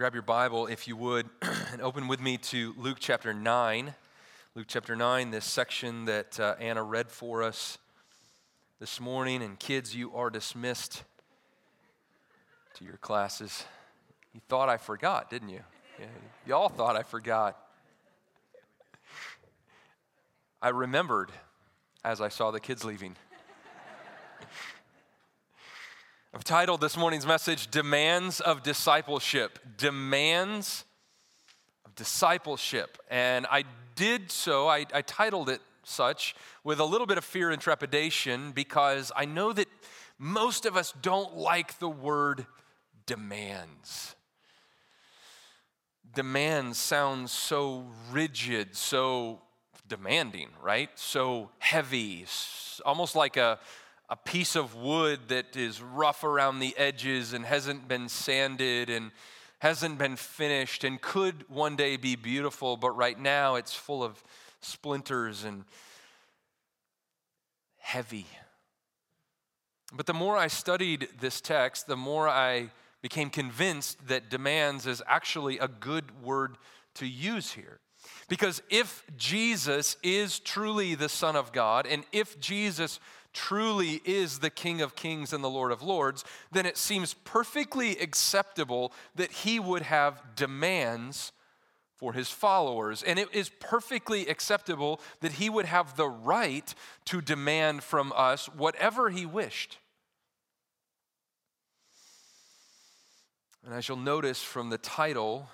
[0.00, 1.28] grab your Bible, if you would,
[1.72, 3.94] and open with me to Luke chapter 9.
[4.54, 7.76] Luke chapter 9, this section that uh, Anna read for us
[8.78, 9.42] this morning.
[9.42, 11.04] And kids, you are dismissed
[12.76, 13.64] to your classes.
[14.32, 15.60] You thought I forgot, didn't you?
[15.98, 16.06] Yeah,
[16.46, 17.58] y'all thought I forgot.
[20.62, 21.30] I remembered
[22.02, 23.16] as I saw the kids leaving.
[26.32, 29.58] I've titled this morning's message Demands of Discipleship.
[29.76, 30.84] Demands
[31.84, 32.98] of Discipleship.
[33.10, 33.64] And I
[33.96, 38.52] did so, I, I, titled it such with a little bit of fear and trepidation
[38.52, 39.66] because I know that
[40.20, 42.46] most of us don't like the word
[43.06, 44.14] demands.
[46.14, 49.42] Demands sounds so rigid, so
[49.88, 50.90] demanding, right?
[50.94, 52.24] So heavy,
[52.86, 53.58] almost like a
[54.10, 59.12] a piece of wood that is rough around the edges and hasn't been sanded and
[59.60, 64.22] hasn't been finished and could one day be beautiful, but right now it's full of
[64.60, 65.64] splinters and
[67.78, 68.26] heavy.
[69.92, 72.70] But the more I studied this text, the more I
[73.02, 76.56] became convinced that demands is actually a good word
[76.94, 77.78] to use here.
[78.30, 83.00] Because if Jesus is truly the Son of God, and if Jesus
[83.32, 87.98] truly is the King of Kings and the Lord of Lords, then it seems perfectly
[87.98, 91.32] acceptable that he would have demands
[91.96, 93.02] for his followers.
[93.02, 96.72] And it is perfectly acceptable that he would have the right
[97.06, 99.78] to demand from us whatever he wished.
[103.66, 105.48] And as you'll notice from the title,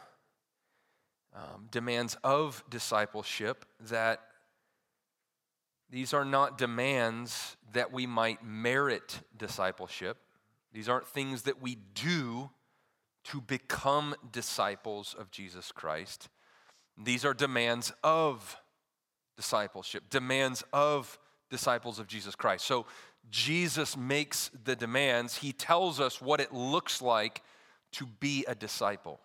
[1.37, 4.21] um, Demands of Discipleship, that
[5.91, 10.17] these are not demands that we might merit discipleship.
[10.73, 12.51] These aren't things that we do
[13.25, 16.29] to become disciples of Jesus Christ.
[16.97, 18.57] These are demands of
[19.37, 21.19] discipleship, demands of
[21.51, 22.65] disciples of Jesus Christ.
[22.65, 22.87] So
[23.31, 27.43] Jesus makes the demands, he tells us what it looks like
[27.93, 29.21] to be a disciple.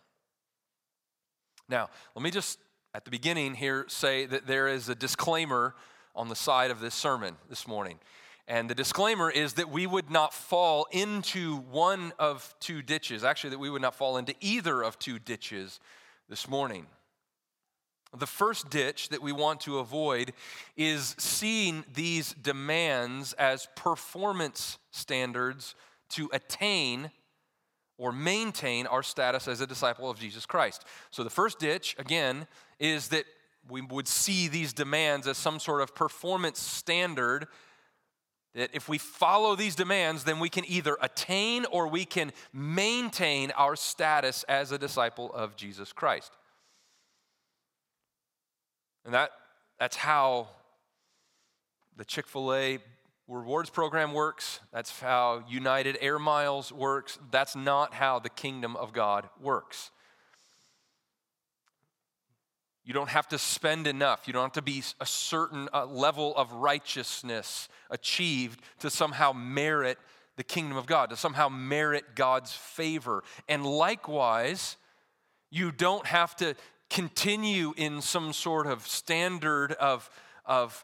[1.71, 2.59] Now, let me just
[2.93, 5.73] at the beginning here say that there is a disclaimer
[6.13, 7.97] on the side of this sermon this morning.
[8.45, 13.51] And the disclaimer is that we would not fall into one of two ditches, actually,
[13.51, 15.79] that we would not fall into either of two ditches
[16.27, 16.87] this morning.
[18.17, 20.33] The first ditch that we want to avoid
[20.75, 25.75] is seeing these demands as performance standards
[26.09, 27.11] to attain
[28.01, 30.85] or maintain our status as a disciple of Jesus Christ.
[31.11, 32.47] So the first ditch, again,
[32.79, 33.25] is that
[33.69, 37.47] we would see these demands as some sort of performance standard
[38.55, 43.51] that if we follow these demands, then we can either attain or we can maintain
[43.51, 46.31] our status as a disciple of Jesus Christ.
[49.05, 49.29] And that,
[49.79, 50.47] that's how
[51.97, 52.79] the Chick fil A
[53.31, 54.59] rewards program works.
[54.73, 57.17] That's how United Air Miles works.
[57.31, 59.91] That's not how the kingdom of God works.
[62.83, 64.27] You don't have to spend enough.
[64.27, 69.97] You don't have to be a certain uh, level of righteousness achieved to somehow merit
[70.35, 73.23] the kingdom of God, to somehow merit God's favor.
[73.47, 74.77] And likewise,
[75.51, 76.55] you don't have to
[76.89, 80.09] continue in some sort of standard of,
[80.45, 80.83] of,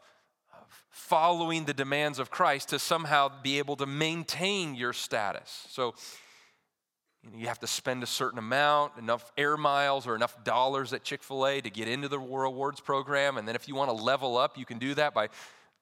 [0.98, 5.66] following the demands of Christ to somehow be able to maintain your status.
[5.70, 5.94] So,
[7.36, 11.22] you, have to spend a certain amount, enough air miles or enough dollars at Chick
[11.22, 13.38] fil A to get into the Rewards program.
[13.38, 15.28] And then if you want to level up, you can do that by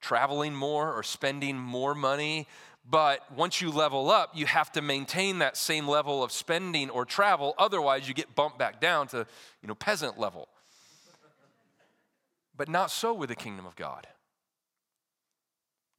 [0.00, 2.46] traveling more or spending more money.
[2.88, 7.04] But once you level up, you have to maintain that same level of spending or
[7.04, 7.54] travel.
[7.58, 9.26] Otherwise, you get bumped back down to
[9.62, 10.48] you know, peasant level.
[12.56, 14.06] But not so with the kingdom of God.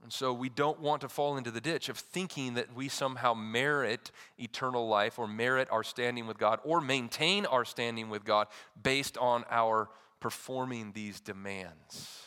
[0.08, 3.34] And so we don't want to fall into the ditch of thinking that we somehow
[3.34, 4.10] merit
[4.40, 8.48] eternal life or merit our standing with God or maintain our standing with God
[8.82, 9.90] based on our
[10.22, 12.22] performing these demands.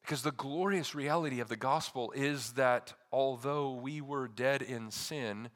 [0.00, 5.50] Because the glorious reality of the gospel is that although we were dead in sin,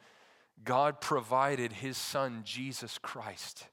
[0.63, 3.69] God provided his son, Jesus Christ,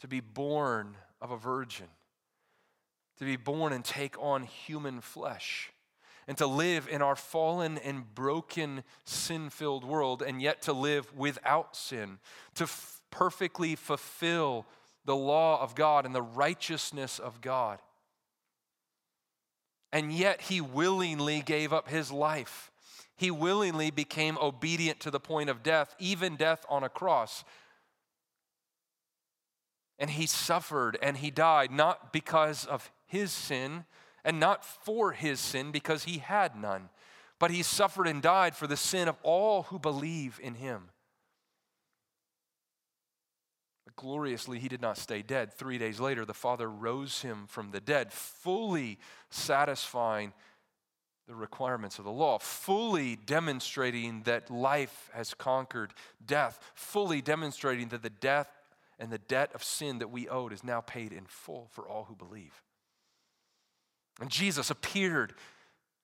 [0.00, 1.88] to be born of a virgin
[3.20, 5.70] to be born and take on human flesh,
[6.26, 11.14] and to live in our fallen and broken, sin filled world, and yet to live
[11.14, 12.18] without sin,
[12.54, 14.64] to f- perfectly fulfill
[15.04, 17.78] the law of God and the righteousness of God.
[19.92, 22.70] And yet he willingly gave up his life.
[23.18, 27.44] He willingly became obedient to the point of death, even death on a cross.
[29.98, 33.84] And he suffered and he died, not because of his sin
[34.24, 36.90] and not for his sin, because he had none,
[37.38, 40.90] but he suffered and died for the sin of all who believe in him.
[43.86, 45.52] But gloriously, he did not stay dead.
[45.52, 48.98] Three days later, the Father rose him from the dead, fully
[49.30, 50.32] satisfying
[51.26, 58.02] the requirements of the law, fully demonstrating that life has conquered death, fully demonstrating that
[58.02, 58.48] the death
[58.98, 62.04] and the debt of sin that we owed is now paid in full for all
[62.04, 62.62] who believe.
[64.20, 65.34] And Jesus appeared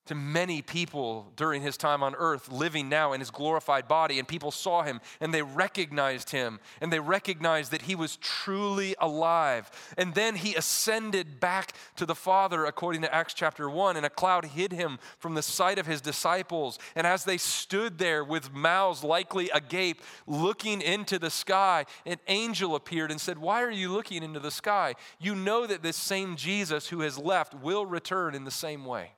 [0.07, 4.19] to many people during his time on earth, living now in his glorified body.
[4.19, 8.95] And people saw him and they recognized him and they recognized that he was truly
[8.99, 9.69] alive.
[9.97, 14.09] And then he ascended back to the Father, according to Acts chapter 1, and a
[14.09, 16.79] cloud hid him from the sight of his disciples.
[16.95, 22.75] And as they stood there with mouths likely agape, looking into the sky, an angel
[22.75, 24.95] appeared and said, Why are you looking into the sky?
[25.19, 29.11] You know that this same Jesus who has left will return in the same way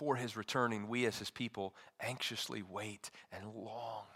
[0.00, 4.06] for his returning, we as his people anxiously wait and long.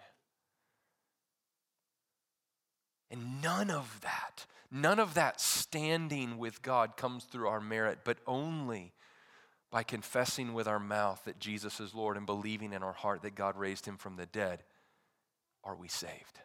[3.10, 8.16] And none of that, none of that standing with God comes through our merit, but
[8.26, 8.94] only
[9.70, 13.34] by confessing with our mouth that Jesus is Lord and believing in our heart that
[13.34, 14.62] God raised him from the dead
[15.64, 16.40] are we saved.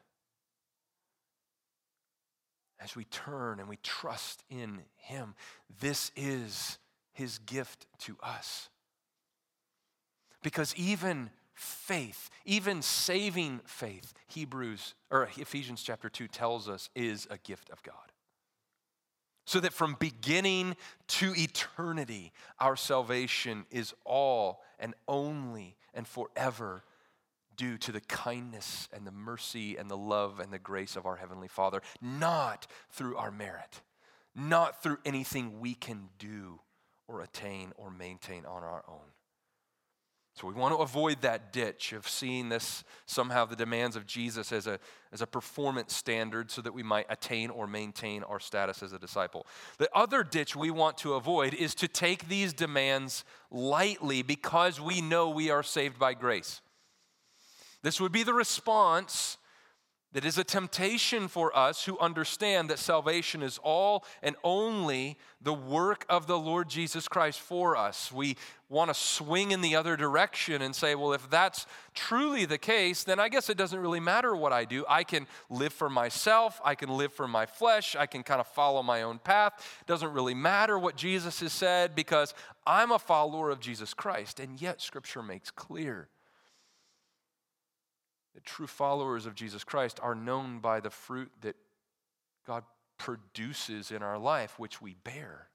[2.77, 5.33] As we turn and we trust in him,
[5.80, 6.77] this is
[7.13, 8.68] his gift to us.
[10.41, 17.38] Because even faith, even saving faith, Hebrews or Ephesians chapter 2 tells us is a
[17.38, 17.95] gift of God.
[19.45, 20.75] So that from beginning
[21.07, 26.83] to eternity, our salvation is all and only and forever
[27.57, 31.18] due to the kindness and the mercy and the love and the grace of our
[31.18, 33.81] Heavenly Father, not through our merit,
[34.33, 36.62] not through anything we can do
[37.07, 39.12] or attain or maintain on our own.
[40.39, 44.53] So we want to avoid that ditch of seeing this somehow the demands of Jesus
[44.53, 44.80] as a,
[45.12, 49.00] as a performance standard so that we might attain or maintain our status as a
[49.00, 49.45] disciple.
[49.80, 55.01] The other ditch we want to avoid is to take these demands lightly because we
[55.01, 56.62] know we are saved by grace.
[57.81, 59.38] This would be the response
[60.13, 65.53] that is a temptation for us who understand that salvation is all and only the
[65.53, 68.11] work of the Lord Jesus Christ for us.
[68.11, 68.35] We
[68.69, 73.03] want to swing in the other direction and say, well, if that's truly the case,
[73.03, 74.83] then I guess it doesn't really matter what I do.
[74.89, 78.47] I can live for myself, I can live for my flesh, I can kind of
[78.47, 79.53] follow my own path.
[79.81, 82.33] It doesn't really matter what Jesus has said because
[82.65, 84.39] I'm a follower of Jesus Christ.
[84.39, 86.09] And yet, Scripture makes clear
[88.34, 91.56] that true followers of Jesus Christ are known by the fruit that
[92.46, 92.64] God
[92.98, 95.48] produces in our life, which we bear.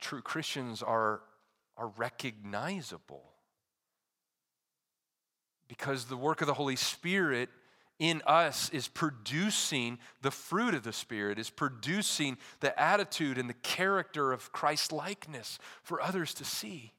[0.00, 1.20] True Christians are,
[1.76, 3.24] are recognizable
[5.68, 7.48] because the work of the Holy Spirit
[7.98, 13.54] in us is producing the fruit of the Spirit, is producing the attitude and the
[13.54, 16.92] character of Christ likeness for others to see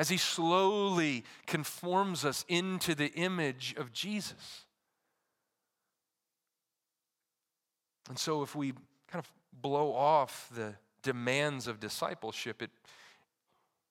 [0.00, 4.64] as he slowly conforms us into the image of Jesus.
[8.08, 8.72] And so, if we
[9.08, 9.30] kind of
[9.60, 12.70] blow off the demands of discipleship, it,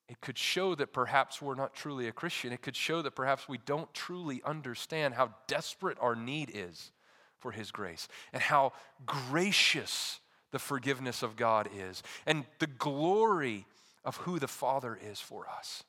[0.09, 2.51] it could show that perhaps we're not truly a Christian.
[2.51, 6.91] It could show that perhaps we don't truly understand how desperate our need is
[7.37, 8.73] for His grace and how
[9.05, 13.67] gracious the forgiveness of God is and the glory
[14.03, 15.83] of who the Father is for us.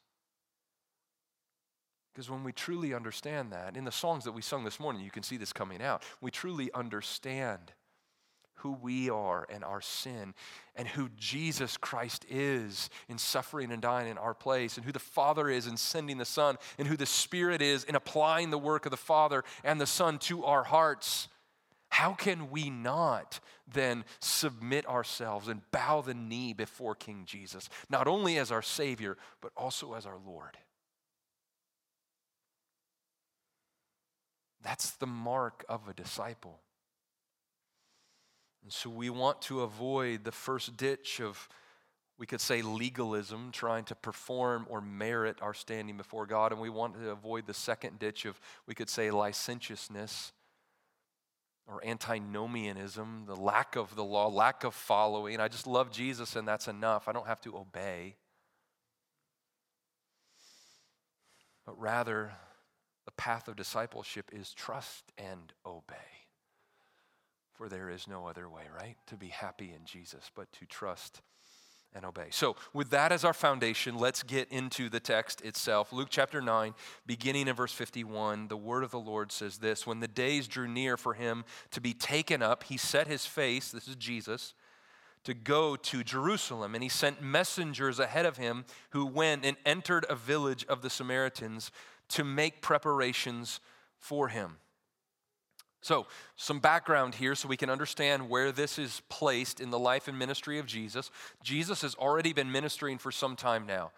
[2.13, 5.11] Because when we truly understand that, in the songs that we sung this morning, you
[5.11, 6.03] can see this coming out.
[6.21, 7.73] We truly understand
[8.57, 10.35] who we are and our sin,
[10.77, 14.99] and who Jesus Christ is in suffering and dying in our place, and who the
[14.99, 18.85] Father is in sending the Son, and who the Spirit is in applying the work
[18.85, 21.29] of the Father and the Son to our hearts.
[21.89, 23.41] How can we not
[23.73, 29.17] then submit ourselves and bow the knee before King Jesus, not only as our Savior,
[29.41, 30.59] but also as our Lord?
[34.63, 36.61] That's the mark of a disciple.
[38.63, 41.49] And so we want to avoid the first ditch of,
[42.19, 46.53] we could say, legalism, trying to perform or merit our standing before God.
[46.53, 50.33] And we want to avoid the second ditch of, we could say, licentiousness
[51.67, 55.41] or antinomianism, the lack of the law, lack of following.
[55.41, 57.09] I just love Jesus and that's enough.
[57.09, 58.17] I don't have to obey.
[61.71, 62.33] but rather
[63.05, 65.95] the path of discipleship is trust and obey.
[67.53, 68.97] For there is no other way, right?
[69.09, 71.21] To be happy in Jesus, but to trust
[71.95, 72.29] and obey.
[72.31, 75.93] So, with that as our foundation, let's get into the text itself.
[75.93, 76.75] Luke chapter 9,
[77.07, 80.69] beginning in verse 51, the word of the Lord says this When the days drew
[80.69, 84.55] near for him to be taken up, he set his face, this is Jesus,
[85.25, 86.75] to go to Jerusalem.
[86.75, 90.91] And he sent messengers ahead of him who went and entered a village of the
[90.91, 91.71] Samaritans
[92.11, 93.61] to make preparations
[93.99, 94.57] for him.
[95.83, 100.09] So, some background here so we can understand where this is placed in the life
[100.09, 101.11] and ministry of Jesus.
[101.43, 103.93] Jesus has already been ministering for some time now.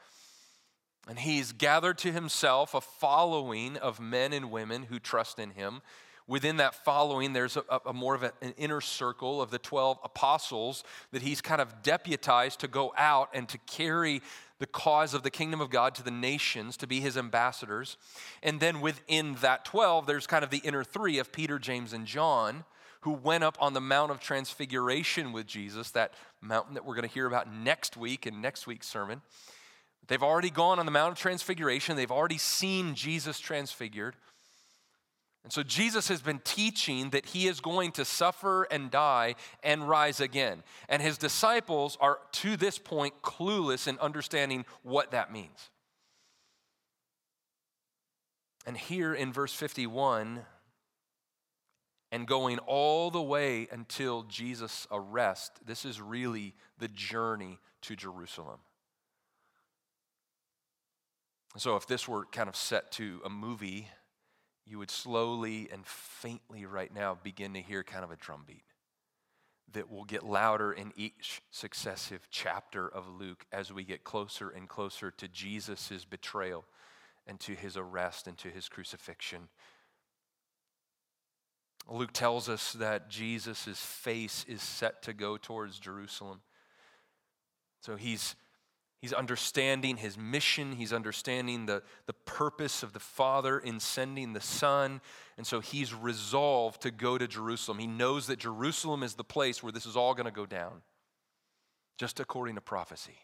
[1.08, 5.82] And he's gathered to himself a following of men and women who trust in him.
[6.28, 9.98] Within that following, there's a, a more of a, an inner circle of the 12
[10.04, 14.22] apostles that he's kind of deputized to go out and to carry
[14.62, 17.96] the cause of the kingdom of God to the nations to be his ambassadors.
[18.44, 22.06] And then within that 12, there's kind of the inner three of Peter, James, and
[22.06, 22.64] John
[23.00, 27.08] who went up on the Mount of Transfiguration with Jesus, that mountain that we're going
[27.08, 29.20] to hear about next week in next week's sermon.
[30.06, 34.14] They've already gone on the Mount of Transfiguration, they've already seen Jesus transfigured.
[35.44, 39.88] And so Jesus has been teaching that he is going to suffer and die and
[39.88, 40.62] rise again.
[40.88, 45.70] And his disciples are, to this point, clueless in understanding what that means.
[48.66, 50.42] And here in verse 51,
[52.12, 58.60] and going all the way until Jesus' arrest, this is really the journey to Jerusalem.
[61.56, 63.88] So, if this were kind of set to a movie,
[64.66, 68.64] you would slowly and faintly right now begin to hear kind of a drumbeat
[69.72, 74.68] that will get louder in each successive chapter of Luke as we get closer and
[74.68, 76.64] closer to Jesus' betrayal
[77.26, 79.48] and to his arrest and to his crucifixion.
[81.88, 86.40] Luke tells us that Jesus' face is set to go towards Jerusalem.
[87.80, 88.36] So he's
[89.02, 90.72] He's understanding his mission.
[90.72, 95.00] He's understanding the, the purpose of the Father in sending the Son.
[95.36, 97.80] And so he's resolved to go to Jerusalem.
[97.80, 100.82] He knows that Jerusalem is the place where this is all going to go down,
[101.98, 103.18] just according to prophecy.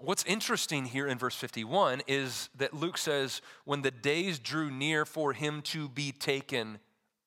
[0.00, 5.06] What's interesting here in verse 51 is that Luke says, when the days drew near
[5.06, 6.80] for him to be taken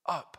[0.06, 0.38] up,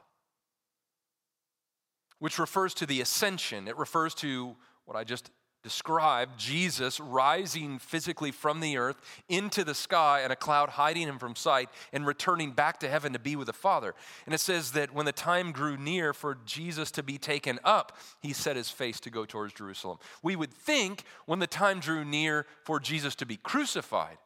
[2.18, 3.66] which refers to the ascension.
[3.66, 5.30] It refers to what I just
[5.62, 11.18] describe Jesus rising physically from the earth into the sky and a cloud hiding him
[11.18, 13.94] from sight and returning back to heaven to be with the Father.
[14.24, 17.96] And it says that when the time grew near for Jesus to be taken up,
[18.20, 19.98] he set his face to go towards Jerusalem.
[20.22, 24.18] We would think when the time drew near for Jesus to be crucified,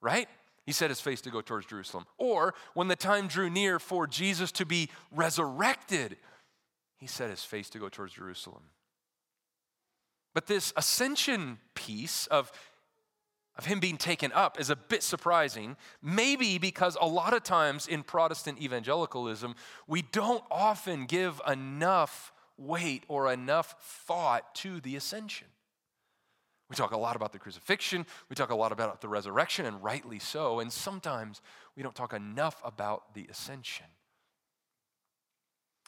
[0.00, 0.28] right?
[0.66, 2.06] He set his face to go towards Jerusalem.
[2.18, 6.16] Or when the time drew near for Jesus to be resurrected,
[6.96, 8.62] he set his face to go towards Jerusalem.
[10.34, 12.52] But this ascension piece of,
[13.56, 17.86] of him being taken up is a bit surprising, maybe because a lot of times
[17.86, 19.54] in Protestant evangelicalism,
[19.86, 25.46] we don't often give enough weight or enough thought to the ascension.
[26.70, 29.82] We talk a lot about the crucifixion, we talk a lot about the resurrection, and
[29.82, 31.40] rightly so, and sometimes
[31.76, 33.86] we don't talk enough about the ascension.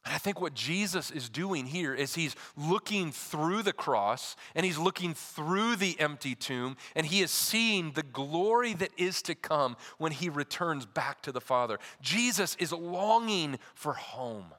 [0.07, 4.65] And I think what Jesus is doing here is he's looking through the cross and
[4.65, 9.35] he's looking through the empty tomb and he is seeing the glory that is to
[9.35, 11.81] come when he returns back to the Father.
[12.01, 14.55] Jesus is longing for home.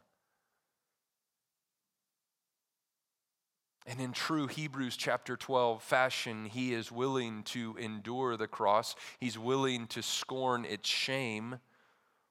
[3.85, 8.95] And in true Hebrews chapter 12 fashion, he is willing to endure the cross.
[9.21, 11.59] He's willing to scorn its shame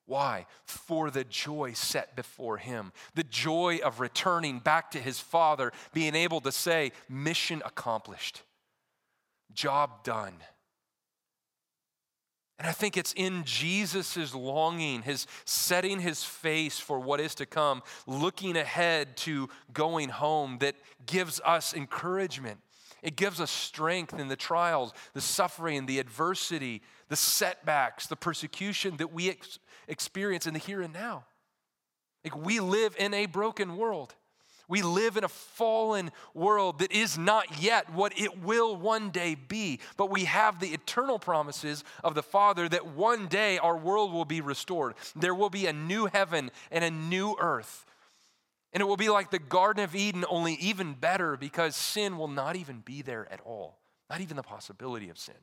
[0.07, 0.47] why?
[0.65, 6.15] For the joy set before him, the joy of returning back to his father, being
[6.15, 8.43] able to say, Mission accomplished,
[9.53, 10.35] job done.
[12.59, 17.47] And I think it's in Jesus' longing, his setting his face for what is to
[17.47, 22.61] come, looking ahead to going home, that gives us encouragement.
[23.03, 28.97] It gives us strength in the trials, the suffering, the adversity, the setbacks, the persecution
[28.97, 29.29] that we
[29.89, 31.25] experience in the here and now.
[32.25, 34.15] Like we live in a broken world.
[34.69, 39.37] We live in a fallen world that is not yet what it will one day
[39.37, 44.13] be, but we have the eternal promises of the Father that one day our world
[44.13, 44.95] will be restored.
[45.15, 47.85] There will be a new heaven and a new earth.
[48.73, 52.29] And it will be like the Garden of Eden, only even better because sin will
[52.29, 53.79] not even be there at all,
[54.11, 55.37] not even the possibility of sin.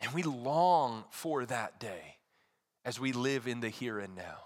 [0.00, 2.16] And we long for that day
[2.84, 4.38] as we live in the here and now.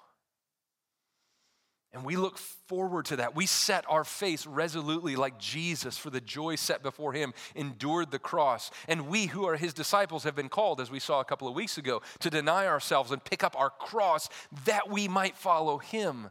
[1.93, 3.37] And we look forward to that.
[3.37, 8.19] We set our face resolutely like Jesus for the joy set before him, endured the
[8.19, 8.73] cross.
[8.89, 11.55] And we who are his disciples have been called, as we saw a couple of
[11.55, 14.29] weeks ago, to deny ourselves and pick up our cross
[14.65, 16.31] that we might follow him.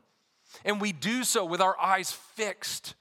[0.66, 2.96] And we do so with our eyes fixed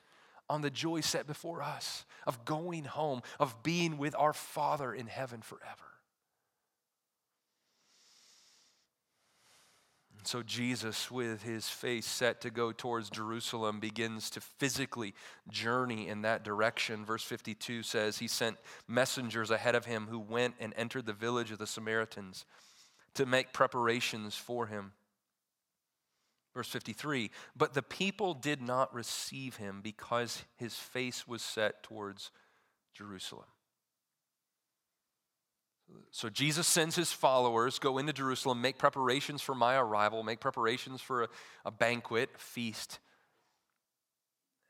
[0.48, 5.08] on the joy set before us of going home, of being with our Father in
[5.08, 5.91] heaven forever.
[10.24, 15.14] So Jesus, with his face set to go towards Jerusalem, begins to physically
[15.48, 17.04] journey in that direction.
[17.04, 21.50] Verse 52 says, He sent messengers ahead of him who went and entered the village
[21.50, 22.44] of the Samaritans
[23.14, 24.92] to make preparations for him.
[26.54, 32.30] Verse 53 But the people did not receive him because his face was set towards
[32.94, 33.46] Jerusalem.
[36.10, 41.00] So Jesus sends his followers, go into Jerusalem, make preparations for my arrival, make preparations
[41.00, 41.28] for a,
[41.64, 42.98] a banquet, a feast.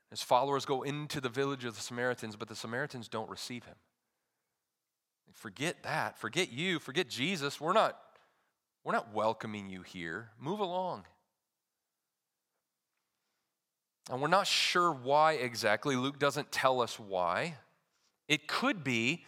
[0.09, 3.75] His followers go into the village of the Samaritans, but the Samaritans don't receive him.
[5.33, 6.17] Forget that.
[6.17, 6.79] Forget you.
[6.79, 7.59] Forget Jesus.
[7.59, 7.99] We're not,
[8.83, 10.29] we're not welcoming you here.
[10.39, 11.05] Move along.
[14.11, 15.95] And we're not sure why exactly.
[15.95, 17.55] Luke doesn't tell us why.
[18.27, 19.25] It could be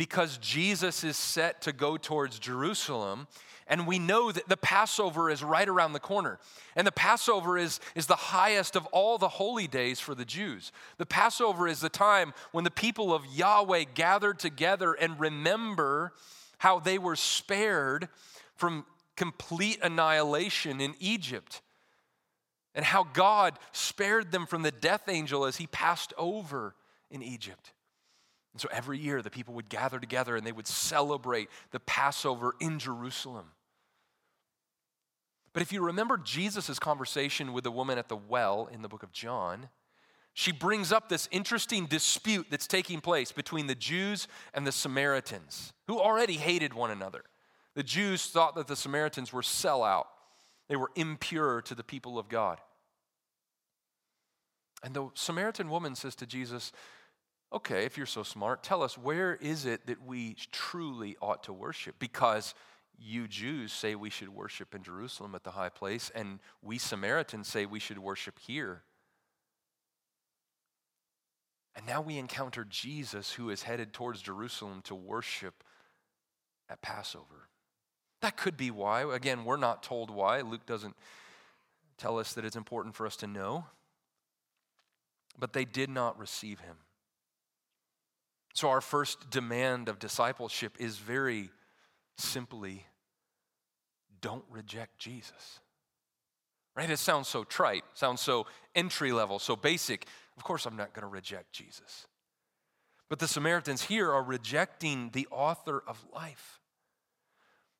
[0.00, 3.28] because Jesus is set to go towards Jerusalem.
[3.66, 6.38] And we know that the Passover is right around the corner.
[6.74, 10.72] And the Passover is, is the highest of all the holy days for the Jews.
[10.96, 16.14] The Passover is the time when the people of Yahweh gathered together and remember
[16.56, 18.08] how they were spared
[18.56, 18.86] from
[19.18, 21.60] complete annihilation in Egypt.
[22.74, 26.74] And how God spared them from the death angel as he passed over
[27.10, 27.72] in Egypt.
[28.52, 32.54] And so every year the people would gather together and they would celebrate the Passover
[32.60, 33.46] in Jerusalem.
[35.52, 39.02] But if you remember Jesus' conversation with the woman at the well in the book
[39.02, 39.68] of John,
[40.32, 45.72] she brings up this interesting dispute that's taking place between the Jews and the Samaritans,
[45.88, 47.24] who already hated one another.
[47.74, 50.04] The Jews thought that the Samaritans were sellout,
[50.68, 52.60] they were impure to the people of God.
[54.82, 56.72] And the Samaritan woman says to Jesus,
[57.52, 61.52] Okay, if you're so smart, tell us where is it that we truly ought to
[61.52, 61.96] worship?
[61.98, 62.54] Because
[62.96, 67.48] you Jews say we should worship in Jerusalem at the high place, and we Samaritans
[67.48, 68.82] say we should worship here.
[71.74, 75.64] And now we encounter Jesus who is headed towards Jerusalem to worship
[76.68, 77.48] at Passover.
[78.20, 79.02] That could be why.
[79.14, 80.42] Again, we're not told why.
[80.42, 80.96] Luke doesn't
[81.96, 83.66] tell us that it's important for us to know.
[85.38, 86.76] But they did not receive him.
[88.60, 91.48] So, our first demand of discipleship is very
[92.18, 92.84] simply
[94.20, 95.60] don't reject Jesus.
[96.76, 96.90] Right?
[96.90, 98.44] It sounds so trite, sounds so
[98.74, 100.04] entry level, so basic.
[100.36, 102.06] Of course, I'm not going to reject Jesus.
[103.08, 106.60] But the Samaritans here are rejecting the author of life.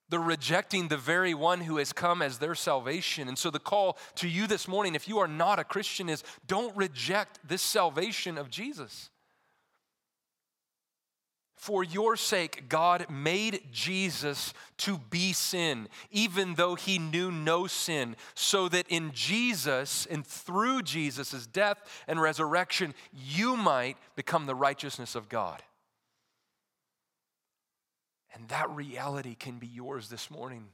[0.09, 3.29] They're rejecting the very one who has come as their salvation.
[3.29, 6.25] And so, the call to you this morning, if you are not a Christian, is
[6.47, 9.11] don't reject this salvation of Jesus.
[11.61, 18.16] For your sake, God made Jesus to be sin, even though he knew no sin,
[18.35, 25.14] so that in Jesus and through Jesus' death and resurrection, you might become the righteousness
[25.14, 25.62] of God.
[28.33, 30.68] And that reality can be yours this morning.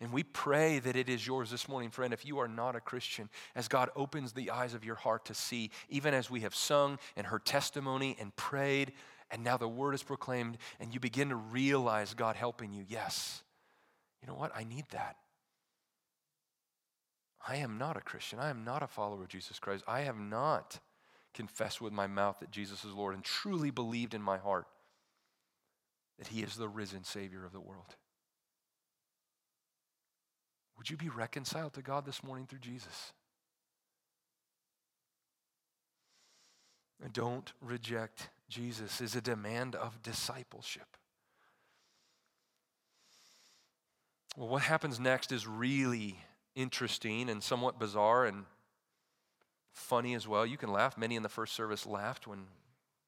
[0.00, 2.80] And we pray that it is yours this morning, friend, if you are not a
[2.80, 6.54] Christian, as God opens the eyes of your heart to see, even as we have
[6.54, 8.92] sung and heard testimony and prayed
[9.30, 12.84] and now the word is proclaimed, and you begin to realize God helping you.
[12.88, 13.42] Yes,
[14.20, 14.52] you know what?
[14.54, 15.16] I need that.
[17.46, 18.38] I am not a Christian.
[18.38, 19.84] I am not a follower of Jesus Christ.
[19.88, 20.78] I have not
[21.32, 24.66] confessed with my mouth that Jesus is Lord and truly believed in my heart
[26.18, 27.96] that He is the risen Savior of the world.
[30.76, 33.12] Would you be reconciled to God this morning through Jesus?
[37.02, 40.96] And don't reject Jesus is a demand of discipleship.
[44.36, 46.16] Well, what happens next is really
[46.54, 48.44] interesting and somewhat bizarre and
[49.72, 50.44] funny as well.
[50.44, 50.98] You can laugh.
[50.98, 52.40] Many in the first service laughed when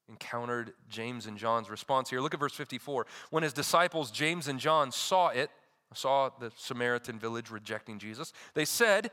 [0.09, 2.19] encountered James and John's response here.
[2.19, 3.05] Look at verse 54.
[3.29, 5.49] When his disciples, James and John, saw it,
[5.93, 9.11] saw the Samaritan village rejecting Jesus, they said,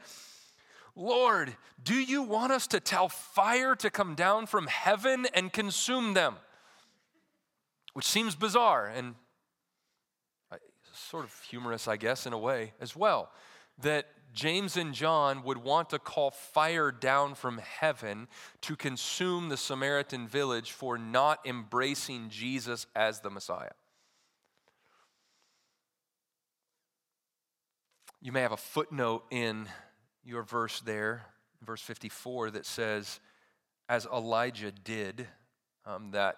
[0.96, 6.14] Lord, do you want us to tell fire to come down from heaven and consume
[6.14, 6.36] them?
[7.92, 8.86] Which seems bizarre.
[8.86, 9.14] And
[10.52, 10.56] uh,
[10.92, 13.30] sort of humorous, I guess, in a way as well.
[13.82, 18.28] That James and John would want to call fire down from heaven
[18.62, 23.72] to consume the Samaritan village for not embracing Jesus as the Messiah.
[28.22, 29.66] You may have a footnote in
[30.24, 31.26] your verse there,
[31.64, 33.20] verse 54, that says,
[33.88, 35.26] as Elijah did,
[35.84, 36.36] um, that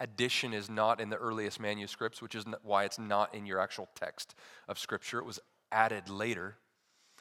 [0.00, 3.88] addition is not in the earliest manuscripts, which is why it's not in your actual
[3.94, 4.34] text
[4.68, 5.18] of Scripture.
[5.18, 5.40] It was
[5.72, 6.56] added later.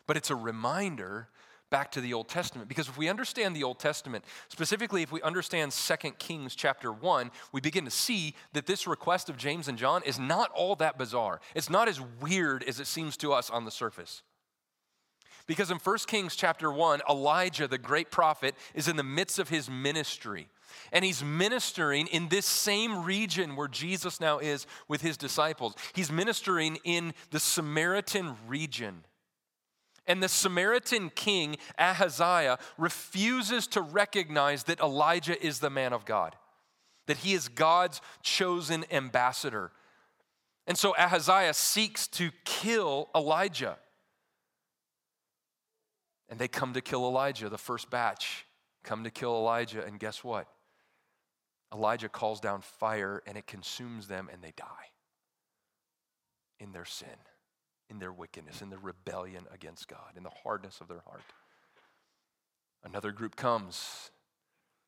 [0.06, 1.28] But it's a reminder
[1.70, 2.70] back to the Old Testament.
[2.70, 7.32] Because if we understand the Old Testament, specifically if we understand 2 Kings chapter 1,
[7.52, 10.98] we begin to see that this request of James and John is not all that
[10.98, 11.42] bizarre.
[11.56, 14.24] It's not as weird as it seems to us on the surface.
[15.48, 19.50] Because in 1 Kings chapter 1, Elijah, the great prophet, is in the midst of
[19.50, 20.50] his ministry.
[20.92, 25.74] And he's ministering in this same region where Jesus now is with his disciples.
[25.94, 29.06] He's ministering in the Samaritan region.
[30.06, 36.36] And the Samaritan king, Ahaziah, refuses to recognize that Elijah is the man of God,
[37.08, 39.72] that he is God's chosen ambassador.
[40.66, 43.78] And so Ahaziah seeks to kill Elijah.
[46.30, 48.46] And they come to kill Elijah, the first batch
[48.84, 49.86] come to kill Elijah.
[49.86, 50.48] And guess what?
[51.74, 54.66] Elijah calls down fire and it consumes them and they die
[56.60, 57.10] in their sin
[57.90, 61.24] in their wickedness, in their rebellion against God, in the hardness of their heart.
[62.84, 64.12] Another group comes.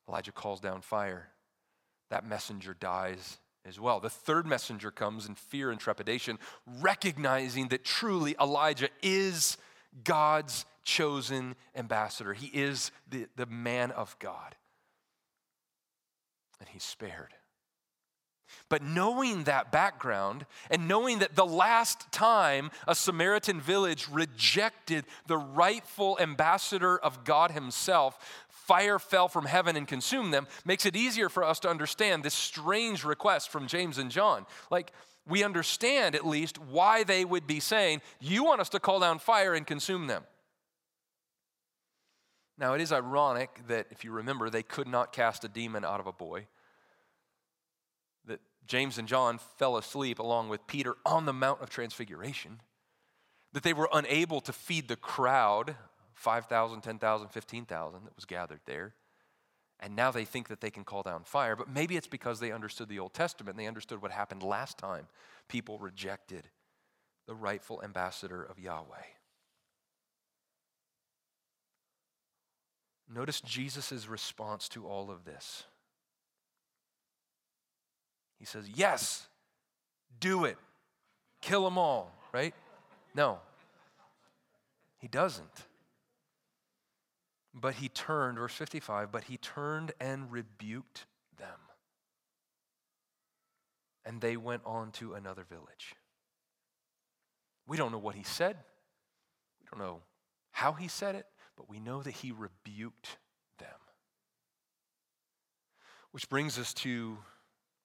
[0.08, 1.30] Elijah calls down fire.
[2.10, 4.00] That messenger dies as well.
[4.00, 6.40] The third messenger comes in fear and trepidation,
[6.82, 9.58] recognizing that truly Elijah is
[10.04, 12.34] God's chosen ambassador.
[12.34, 14.56] He is the, the man of God.
[16.60, 17.34] And he's spared.
[18.68, 25.38] But knowing that background and knowing that the last time a Samaritan village rejected the
[25.38, 31.30] rightful ambassador of God Himself, fire fell from heaven and consumed them, makes it easier
[31.30, 34.48] for us to understand this strange request from James and John.
[34.72, 34.92] Like,
[35.28, 39.20] we understand at least why they would be saying, You want us to call down
[39.20, 40.24] fire and consume them.
[42.60, 46.02] Now, it is ironic that, if you remember, they could not cast a demon out
[46.02, 46.48] of a boy.
[48.26, 52.60] That James and John fell asleep along with Peter on the Mount of Transfiguration,
[53.54, 55.78] that they were unable to feed the crowd
[56.14, 58.94] 5,000, 10,000, 15,000 that was gathered there.
[59.80, 62.52] And now they think that they can call down fire, but maybe it's because they
[62.52, 65.08] understood the Old Testament and they understood what happened last time
[65.48, 66.50] people rejected
[67.26, 69.06] the rightful ambassador of Yahweh.
[73.14, 75.64] Notice Jesus' response to all of this.
[78.38, 79.28] He says, Yes,
[80.20, 80.58] do it.
[81.42, 82.54] Kill them all, right?
[83.16, 83.40] No,
[85.00, 85.66] he doesn't.
[87.54, 91.06] But he turned, verse 55, but he turned and rebuked
[91.38, 91.58] them.
[94.06, 95.96] And they went on to another village.
[97.68, 98.58] We don't know what he said.
[99.60, 100.02] We don't know
[100.52, 101.26] how he said it,
[101.60, 103.18] but we know that he rebuked
[103.58, 103.68] them.
[106.12, 107.18] Which brings us to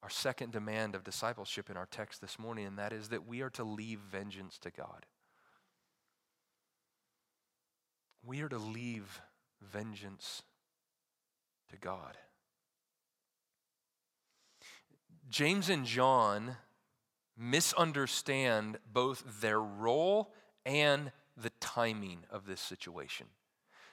[0.00, 3.42] our second demand of discipleship in our text this morning, and that is that we
[3.42, 5.06] are to leave vengeance to God.
[8.24, 9.20] We are to leave
[9.60, 10.44] vengeance
[11.72, 12.16] to God.
[15.28, 16.58] James and John
[17.36, 20.32] misunderstand both their role
[20.64, 23.26] and the timing of this situation.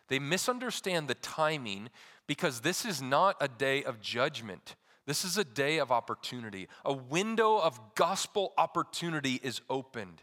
[0.08, 1.90] They misunderstand the timing
[2.28, 4.76] because this is not a day of judgment.
[5.06, 6.68] This is a day of opportunity.
[6.86, 10.22] A window of gospel opportunity is opened.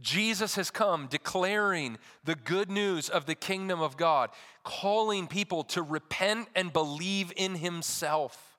[0.00, 4.30] Jesus has come declaring the good news of the kingdom of God,
[4.64, 8.53] calling people to repent and believe in himself.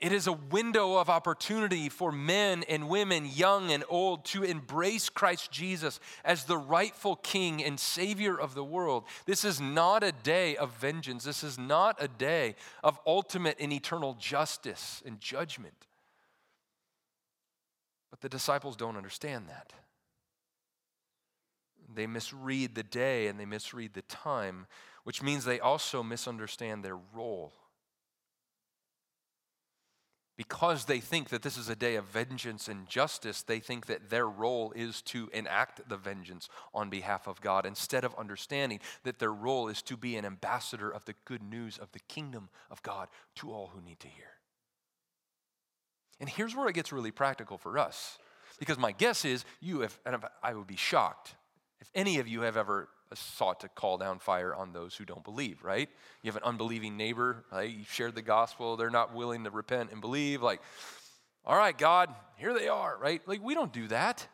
[0.00, 5.08] It is a window of opportunity for men and women, young and old, to embrace
[5.08, 9.04] Christ Jesus as the rightful King and Savior of the world.
[9.24, 11.24] This is not a day of vengeance.
[11.24, 15.86] This is not a day of ultimate and eternal justice and judgment.
[18.10, 19.72] But the disciples don't understand that.
[21.94, 24.66] They misread the day and they misread the time,
[25.04, 27.52] which means they also misunderstand their role
[30.36, 34.10] because they think that this is a day of vengeance and justice, they think that
[34.10, 39.18] their role is to enact the vengeance on behalf of God instead of understanding that
[39.18, 42.82] their role is to be an ambassador of the good news of the kingdom of
[42.82, 44.26] God to all who need to hear.
[46.20, 48.18] And here's where it gets really practical for us.
[48.58, 51.34] Because my guess is you have, and I would be shocked
[51.80, 52.88] if any of you have ever
[53.18, 55.88] sought to call down fire on those who don't believe, right?
[56.22, 57.70] You have an unbelieving neighbor, right?
[57.70, 60.42] You shared the gospel, they're not willing to repent and believe.
[60.42, 60.60] Like,
[61.44, 63.20] all right, God, here they are, right?
[63.26, 64.26] Like, we don't do that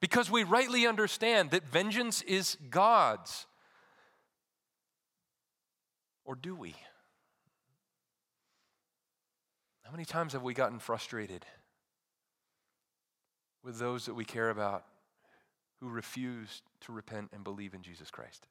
[0.00, 3.46] because we rightly understand that vengeance is God's.
[6.24, 6.74] Or do we?
[9.84, 11.44] How many times have we gotten frustrated
[13.62, 14.84] with those that we care about
[15.80, 18.46] who refuse to repent and believe in Jesus Christ?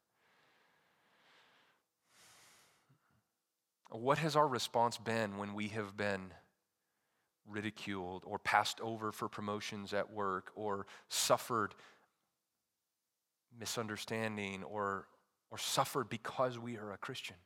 [3.90, 6.32] What has our response been when we have been
[7.46, 11.74] ridiculed or passed over for promotions at work or suffered
[13.58, 15.06] misunderstanding or,
[15.50, 17.36] or suffered because we are a Christian?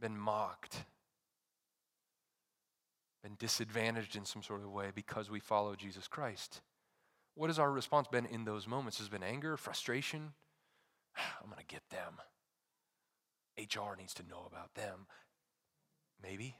[0.00, 0.84] Been mocked?
[3.24, 6.60] Been disadvantaged in some sort of way because we follow Jesus Christ?
[7.38, 8.98] What has our response been in those moments?
[8.98, 10.32] Has been anger, frustration?
[11.16, 12.14] I'm going to get them.
[13.56, 15.06] HR needs to know about them.
[16.20, 16.56] Maybe.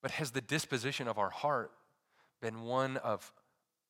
[0.00, 1.70] But has the disposition of our heart
[2.40, 3.30] been one of,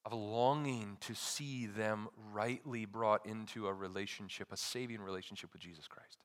[0.05, 5.87] of longing to see them rightly brought into a relationship, a saving relationship with Jesus
[5.87, 6.19] Christ?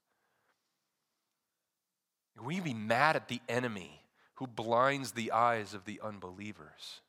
[2.41, 4.01] You be mad at the enemy
[4.35, 7.01] who blinds the eyes of the unbelievers?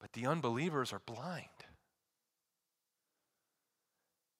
[0.00, 1.46] But the unbelievers are blind.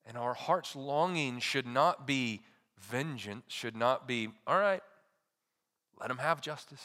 [0.06, 2.40] And our heart's longing should not be
[2.78, 4.82] vengeance, should not be, all right,
[5.98, 6.84] let them have justice.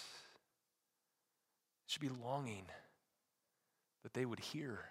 [1.88, 2.66] It should be longing
[4.04, 4.82] that they would hear,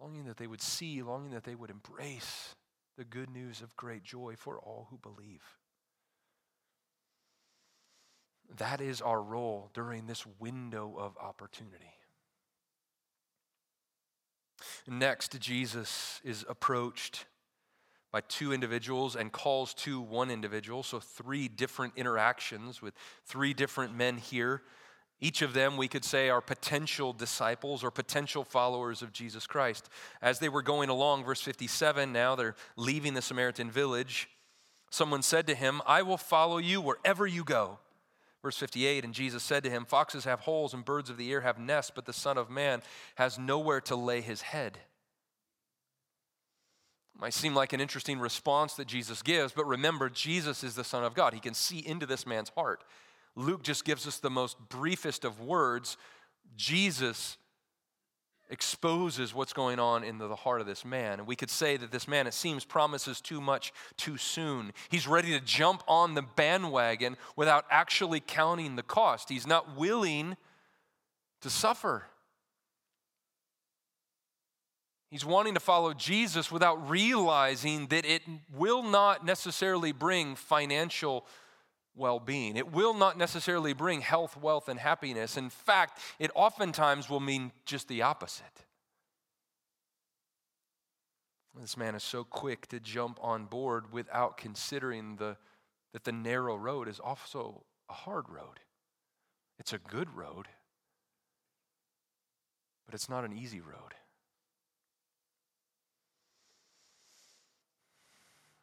[0.00, 2.54] longing that they would see, longing that they would embrace
[2.96, 5.42] the good news of great joy for all who believe.
[8.56, 11.97] That is our role during this window of opportunity.
[14.86, 17.26] Next, Jesus is approached
[18.10, 20.82] by two individuals and calls to one individual.
[20.82, 22.94] So, three different interactions with
[23.26, 24.62] three different men here.
[25.20, 29.88] Each of them, we could say, are potential disciples or potential followers of Jesus Christ.
[30.22, 34.28] As they were going along, verse 57, now they're leaving the Samaritan village.
[34.90, 37.78] Someone said to him, I will follow you wherever you go.
[38.48, 41.42] Verse 58 And Jesus said to him, Foxes have holes and birds of the air
[41.42, 42.80] have nests, but the Son of Man
[43.16, 44.78] has nowhere to lay his head.
[47.14, 51.04] Might seem like an interesting response that Jesus gives, but remember, Jesus is the Son
[51.04, 51.34] of God.
[51.34, 52.84] He can see into this man's heart.
[53.36, 55.98] Luke just gives us the most briefest of words.
[56.56, 57.36] Jesus
[58.50, 61.18] exposes what's going on in the heart of this man.
[61.18, 64.72] And we could say that this man, it seems, promises too much too soon.
[64.88, 69.28] He's ready to jump on the bandwagon without actually counting the cost.
[69.28, 70.36] He's not willing
[71.42, 72.04] to suffer.
[75.10, 78.22] He's wanting to follow Jesus without realizing that it
[78.54, 81.26] will not necessarily bring financial
[81.98, 82.56] well being.
[82.56, 85.36] It will not necessarily bring health, wealth, and happiness.
[85.36, 88.64] In fact, it oftentimes will mean just the opposite.
[91.60, 95.36] This man is so quick to jump on board without considering the,
[95.92, 98.60] that the narrow road is also a hard road.
[99.58, 100.46] It's a good road,
[102.86, 103.94] but it's not an easy road.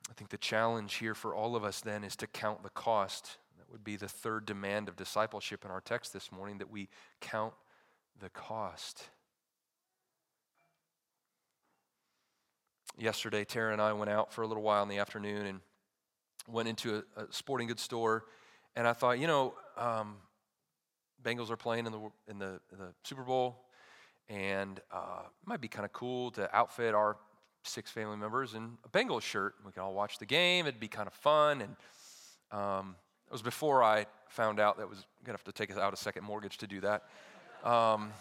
[0.10, 3.38] I think the challenge here for all of us then is to count the cost.
[3.58, 6.90] That would be the third demand of discipleship in our text this morning that we
[7.22, 7.54] count
[8.20, 9.10] the cost.
[12.98, 15.60] Yesterday, Tara and I went out for a little while in the afternoon and
[16.48, 18.26] went into a, a sporting goods store.
[18.76, 20.18] And I thought, you know, um,
[21.24, 23.64] Bengals are playing in the, in the, the Super Bowl,
[24.30, 27.18] and uh, it might be kind of cool to outfit our
[27.68, 29.56] six family members in a Bengals shirt.
[29.66, 30.68] We could all watch the game.
[30.68, 31.62] It'd be kind of fun.
[31.62, 31.76] And
[32.52, 32.96] um,
[33.28, 35.98] it was before I found out that was going to have to take out a
[35.98, 37.04] second mortgage to do that.
[37.64, 38.12] Um,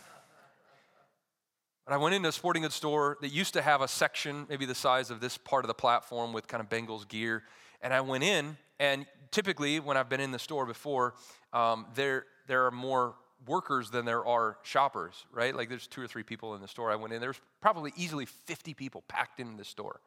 [1.84, 4.64] but I went into a sporting goods store that used to have a section, maybe
[4.64, 7.42] the size of this part of the platform, with kind of Bengals gear.
[7.82, 11.14] And I went in, and typically, when I've been in the store before,
[11.52, 13.14] um, there there are more
[13.46, 15.54] workers than there are shoppers, right?
[15.54, 16.90] Like there's two or three people in the store.
[16.90, 20.00] I went in, there's probably easily 50 people packed in the store.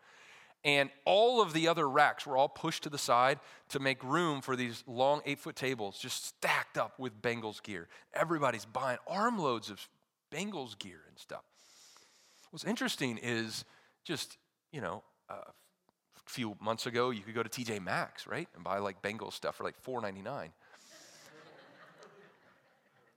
[0.63, 4.41] And all of the other racks were all pushed to the side to make room
[4.41, 7.87] for these long eight foot tables just stacked up with Bengals gear.
[8.13, 9.87] Everybody's buying armloads of
[10.31, 11.43] Bengals gear and stuff.
[12.51, 13.65] What's interesting is
[14.03, 14.37] just,
[14.71, 18.63] you know, a A few months ago, you could go to TJ Maxx, right, and
[18.63, 20.51] buy like Bengals stuff for like $4.99.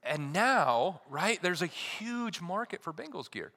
[0.02, 3.52] and now, right, there's a huge market for Bengals gear.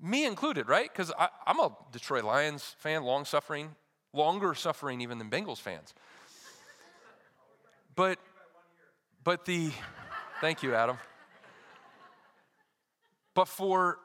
[0.00, 0.90] Me included, right?
[0.92, 1.12] Because
[1.46, 3.74] I'm a Detroit Lions fan, long suffering,
[4.12, 5.94] longer suffering even than Bengals fans.
[7.94, 8.18] But,
[9.22, 9.70] but the,
[10.40, 10.98] thank you, Adam.
[13.34, 13.98] But for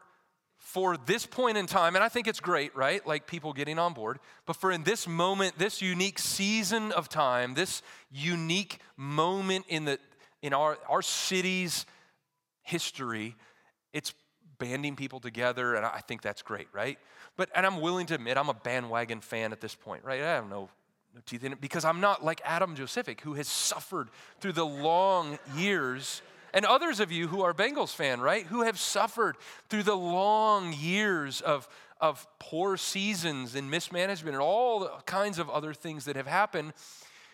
[0.60, 3.06] for this point in time, and I think it's great, right?
[3.08, 7.54] Like people getting on board, but for in this moment, this unique season of time,
[7.54, 9.98] this unique moment in the
[10.41, 11.86] in our, our city's
[12.62, 13.36] history,
[13.93, 14.13] it's
[14.58, 16.97] banding people together, and I think that's great, right?
[17.38, 20.21] But and I'm willing to admit I'm a bandwagon fan at this point, right?
[20.21, 20.69] I have no,
[21.15, 24.65] no teeth in it because I'm not like Adam Josephic, who has suffered through the
[24.65, 26.21] long years
[26.54, 28.45] and others of you who are Bengals fan, right?
[28.45, 29.38] Who have suffered
[29.69, 31.67] through the long years of,
[32.02, 36.73] of poor seasons and mismanagement and all kinds of other things that have happened.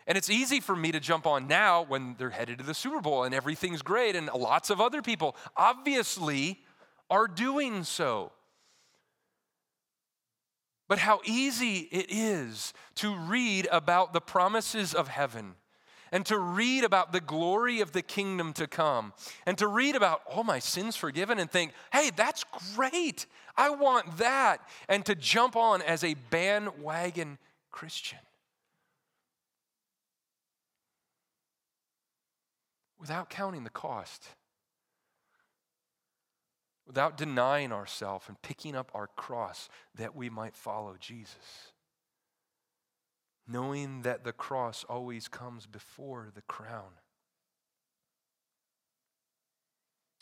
[0.08, 3.02] And it's easy for me to jump on now when they're headed to the Super
[3.02, 6.60] Bowl and everything's great, and lots of other people obviously
[7.10, 8.32] are doing so.
[10.88, 15.56] But how easy it is to read about the promises of heaven
[16.12, 19.14] and to read about the glory of the kingdom to come
[19.48, 23.26] and to read about all my sins forgiven and think, hey, that's great.
[23.58, 24.60] I want that.
[24.88, 27.40] And to jump on as a bandwagon
[27.72, 28.20] Christian.
[33.06, 34.30] Without counting the cost,
[36.88, 41.72] without denying ourselves and picking up our cross that we might follow Jesus
[43.48, 47.00] knowing that the cross always comes before the crown.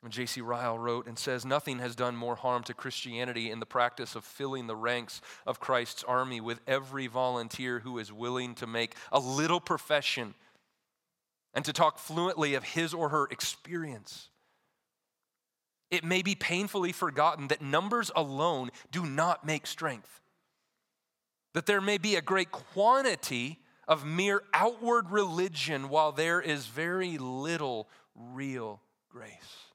[0.10, 0.42] J.C.
[0.42, 4.26] Ryle wrote and says, Nothing has done more harm to Christianity in the practice of
[4.26, 9.20] filling the ranks of Christ's army with every volunteer who is willing to make a
[9.20, 10.36] little profession
[11.54, 14.30] and to talk fluently of his or her experience.
[15.92, 20.22] It may be painfully forgotten that numbers alone do not make strength
[21.54, 27.18] that there may be a great quantity of mere outward religion while there is very
[27.18, 29.68] little real grace.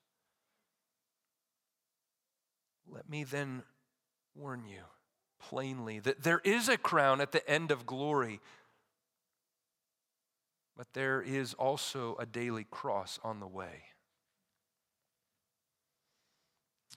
[2.91, 3.63] Let me then
[4.35, 4.81] warn you
[5.41, 8.41] plainly that there is a crown at the end of glory,
[10.79, 13.83] but there is also a daily cross on the way.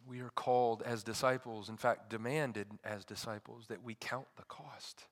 [0.06, 5.06] we are called as disciples, in fact, demanded as disciples, that we count the cost.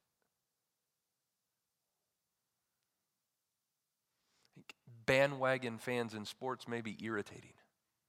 [5.06, 7.54] Bandwagon fans in sports may be irritating,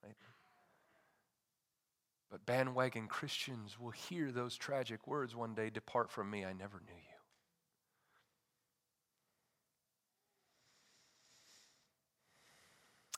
[0.02, 0.16] right?
[2.30, 6.80] But bandwagon Christians will hear those tragic words one day Depart from me, I never
[6.80, 7.09] knew you.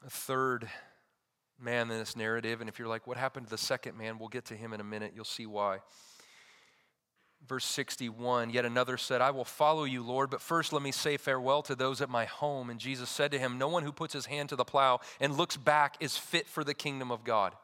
[0.07, 0.69] A third
[1.61, 2.61] man in this narrative.
[2.61, 4.19] And if you're like, what happened to the second man?
[4.19, 5.13] We'll get to him in a minute.
[5.15, 5.79] You'll see why.
[7.47, 11.17] Verse 61 Yet another said, I will follow you, Lord, but first let me say
[11.17, 12.71] farewell to those at my home.
[12.71, 15.37] And Jesus said to him, No one who puts his hand to the plow and
[15.37, 17.55] looks back is fit for the kingdom of God.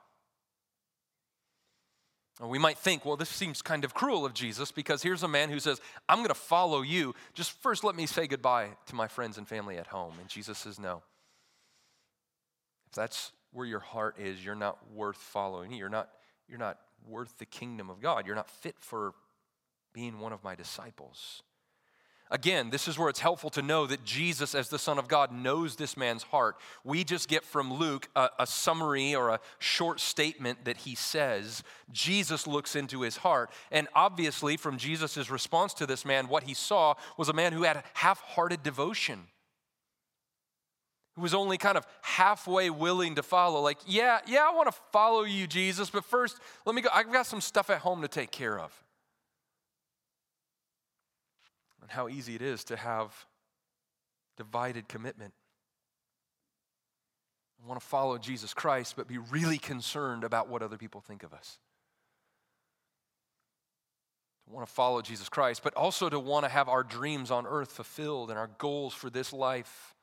[2.40, 5.50] We might think, well, this seems kind of cruel of Jesus because here's a man
[5.50, 7.16] who says, I'm going to follow you.
[7.34, 10.14] Just first let me say goodbye to my friends and family at home.
[10.20, 11.02] And Jesus says, No.
[12.88, 15.72] If that's where your heart is, you're not worth following.
[15.72, 16.08] You're not,
[16.48, 18.26] you're not worth the kingdom of God.
[18.26, 19.12] You're not fit for
[19.92, 21.42] being one of my disciples.
[22.30, 25.32] Again, this is where it's helpful to know that Jesus, as the Son of God,
[25.32, 26.56] knows this man's heart.
[26.84, 31.62] We just get from Luke a, a, summary or a short statement that he says.
[31.90, 33.50] Jesus looks into his heart.
[33.70, 37.62] And obviously, from Jesus' response to this man, what he saw was a man who
[37.62, 39.26] had half hearted devotion
[41.18, 43.60] who was only kind of halfway willing to follow.
[43.60, 46.88] Like, yeah, yeah, I want to follow you, Jesus, but first, let me go.
[46.94, 48.72] I've got some stuff at home to take care of.
[51.82, 53.26] And how easy it is to have
[54.36, 55.34] divided commitment.
[57.60, 61.24] I want to follow Jesus Christ, but be really concerned about what other people think
[61.24, 61.58] of us.
[64.46, 67.44] To want to follow Jesus Christ, but also to want to have our dreams on
[67.44, 69.96] earth fulfilled and our goals for this life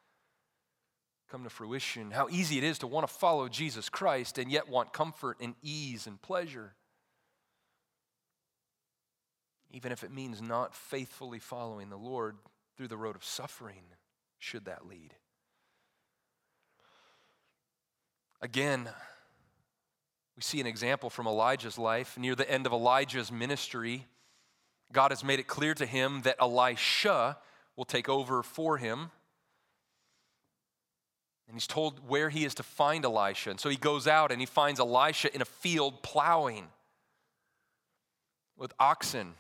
[1.30, 4.70] come to fruition, how easy it is to want to follow Jesus Christ and yet
[4.70, 6.74] want comfort and ease and pleasure.
[9.72, 12.38] Even if it means not faithfully following the Lord
[12.78, 13.84] through the road of suffering,
[14.40, 15.14] should that lead.
[18.42, 18.88] Again,
[20.36, 22.18] we see an example from Elijah's life.
[22.18, 24.06] Near the end of Elijah's ministry,
[24.92, 27.38] God has made it clear to him that Elisha
[27.76, 29.12] will take over for him.
[31.48, 33.52] And he's told where he is to find Elisha.
[33.52, 36.68] And so he goes out and he finds Elisha in a field plowing
[38.58, 39.36] with oxen.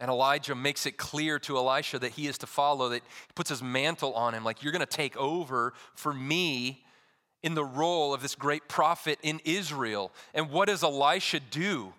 [0.00, 3.50] And Elijah makes it clear to Elisha that he is to follow, that he puts
[3.50, 6.84] his mantle on him, like, you're going to take over for me
[7.42, 10.12] in the role of this great prophet in Israel.
[10.34, 11.94] And what does Elisha do?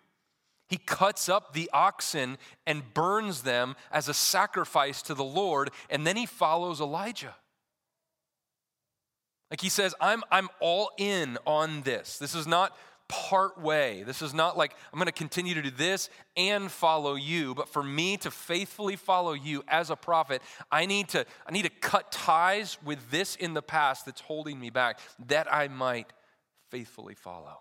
[0.67, 6.05] He cuts up the oxen and burns them as a sacrifice to the Lord, and
[6.05, 7.35] then he follows Elijah.
[9.51, 12.17] Like he says, I'm, I'm all in on this.
[12.17, 12.75] This is not
[13.07, 14.03] part way.
[14.03, 17.69] This is not like I'm going to continue to do this and follow you, but
[17.69, 20.41] for me to faithfully follow you as a prophet,
[20.71, 24.59] I need to I need to cut ties with this in the past that's holding
[24.59, 26.11] me back that I might
[26.71, 27.59] faithfully follow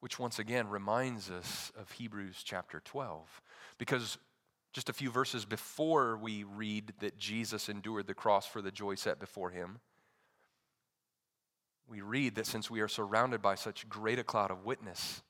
[0.00, 3.42] which once again reminds us of Hebrews chapter 12.
[3.78, 4.18] Because
[4.72, 8.94] just a few verses before we read that Jesus endured the cross for the joy
[8.94, 9.78] set before him,
[11.88, 15.22] we read that since we are surrounded by such great a cloud of witness,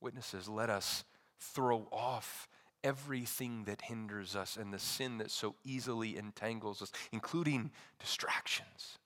[0.00, 1.04] witnesses, let us
[1.38, 2.48] throw off
[2.82, 8.98] everything that hinders us and the sin that so easily entangles us, including distractions.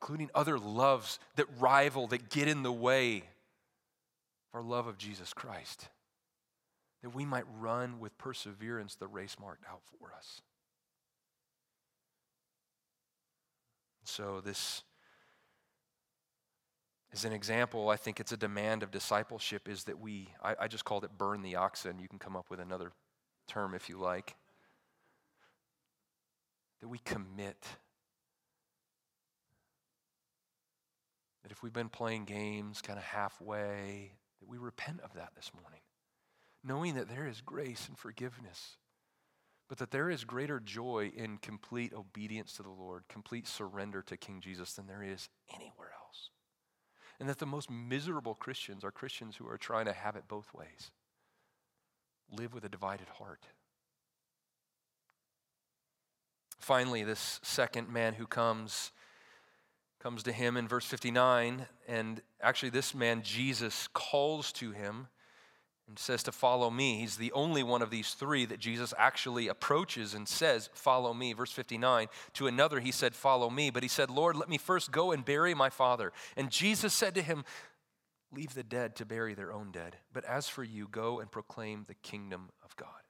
[0.00, 3.22] Including other loves that rival, that get in the way of
[4.54, 5.88] our love of Jesus Christ,
[7.02, 10.42] that we might run with perseverance the race marked out for us.
[14.04, 14.84] So, this
[17.12, 17.88] is an example.
[17.88, 21.10] I think it's a demand of discipleship is that we, I, I just called it
[21.18, 21.98] burn the oxen.
[21.98, 22.92] You can come up with another
[23.48, 24.36] term if you like.
[26.80, 27.66] That we commit
[31.46, 35.52] that if we've been playing games kind of halfway, that we repent of that this
[35.54, 35.78] morning,
[36.64, 38.78] knowing that there is grace and forgiveness,
[39.68, 44.16] but that there is greater joy in complete obedience to the Lord, complete surrender to
[44.16, 46.30] King Jesus than there is anywhere else.
[47.20, 50.52] And that the most miserable Christians are Christians who are trying to have it both
[50.52, 50.90] ways,
[52.28, 53.46] live with a divided heart.
[56.58, 58.90] Finally, this second man who comes
[60.06, 61.66] comes to him in verse 59.
[61.88, 65.08] And actually, this man, Jesus, calls to him
[65.88, 67.00] and says to follow me.
[67.00, 71.32] He's the only one of these three that Jesus actually approaches and says, Follow me.
[71.32, 72.06] Verse 59.
[72.34, 73.70] To another, he said, Follow me.
[73.70, 76.12] But he said, Lord, let me first go and bury my father.
[76.36, 77.44] And Jesus said to him,
[78.30, 79.96] Leave the dead to bury their own dead.
[80.12, 83.02] But as for you, go and proclaim the kingdom of God.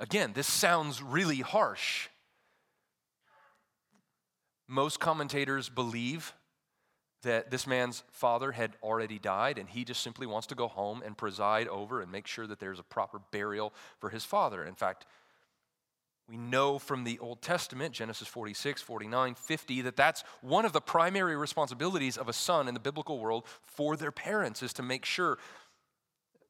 [0.00, 2.08] Again, this sounds really harsh.
[4.68, 6.34] Most commentators believe
[7.22, 11.02] that this man's father had already died and he just simply wants to go home
[11.04, 14.64] and preside over and make sure that there's a proper burial for his father.
[14.64, 15.06] In fact,
[16.28, 20.80] we know from the Old Testament, Genesis 46, 49, 50, that that's one of the
[20.80, 25.04] primary responsibilities of a son in the biblical world for their parents is to make
[25.04, 25.38] sure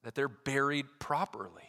[0.02, 1.68] that they're buried properly.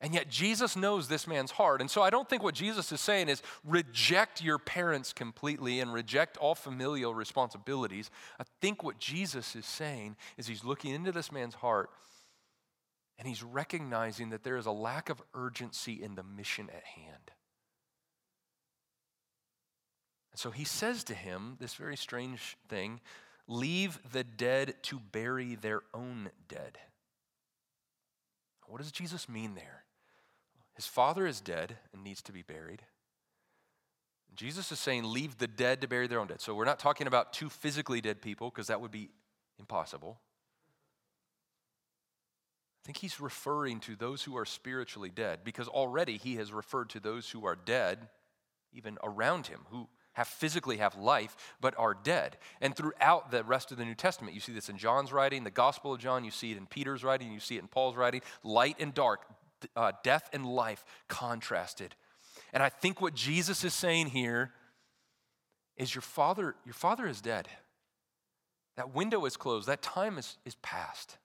[0.00, 1.80] And yet Jesus knows this man's heart.
[1.80, 5.92] And so I don't think what Jesus is saying is reject your parents completely and
[5.92, 8.10] reject all familial responsibilities.
[8.38, 11.90] I think what Jesus is saying is he's looking into this man's heart
[13.18, 17.32] and he's recognizing that there is a lack of urgency in the mission at hand.
[20.30, 23.00] And so he says to him this very strange thing
[23.48, 26.78] leave the dead to bury their own dead.
[28.66, 29.84] What does Jesus mean there?
[30.78, 32.82] His father is dead and needs to be buried.
[34.36, 36.40] Jesus is saying, leave the dead to bury their own dead.
[36.40, 39.10] So we're not talking about two physically dead people because that would be
[39.58, 40.20] impossible.
[42.84, 46.90] I think he's referring to those who are spiritually dead because already he has referred
[46.90, 48.06] to those who are dead,
[48.72, 52.36] even around him, who have physically have life but are dead.
[52.60, 55.50] And throughout the rest of the New Testament, you see this in John's writing, the
[55.50, 58.22] Gospel of John, you see it in Peter's writing, you see it in Paul's writing,
[58.44, 59.22] light and dark,
[59.76, 61.94] uh, death and life contrasted.
[62.52, 64.52] And I think what Jesus is saying here
[65.76, 67.48] is your father, your father is dead.
[68.76, 69.68] That window is closed.
[69.68, 71.18] That time is, is past.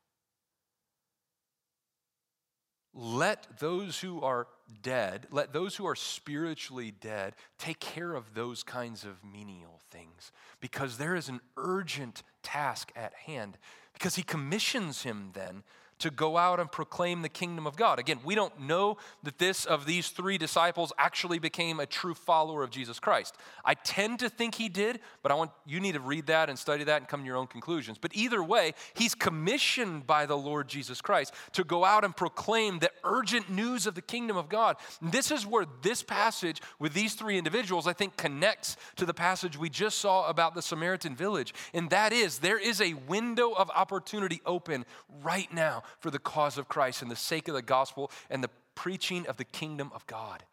[2.94, 4.48] Let those who are
[4.84, 10.32] dead, let those who are spiritually dead take care of those kinds of menial things
[10.60, 13.58] because there is an urgent task at hand.
[13.94, 15.64] Because he commissions him then
[16.04, 17.98] to go out and proclaim the kingdom of God.
[17.98, 22.62] Again, we don't know that this of these three disciples actually became a true follower
[22.62, 23.38] of Jesus Christ.
[23.64, 26.60] I tend to think he did, but I want you need to read that and
[26.60, 27.98] study that and come to your own conclusions.
[27.98, 32.80] But either way, he's commissioned by the Lord Jesus Christ to go out and proclaim
[32.80, 34.76] the urgent news of the kingdom of God.
[35.02, 39.14] And this is where this passage with these three individuals I think connects to the
[39.14, 41.54] passage we just saw about the Samaritan village.
[41.74, 44.86] And that is there is a window of opportunity open
[45.24, 48.50] right now for the cause of Christ and the sake of the gospel and the
[48.76, 50.44] preaching of the kingdom of God.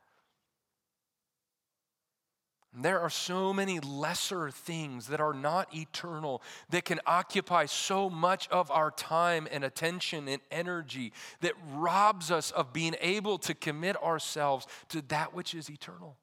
[2.72, 8.48] There are so many lesser things that are not eternal that can occupy so much
[8.48, 14.00] of our time and attention and energy that robs us of being able to commit
[14.00, 16.16] ourselves to that which is eternal.